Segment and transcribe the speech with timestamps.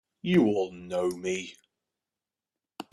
[0.23, 1.53] You all know me!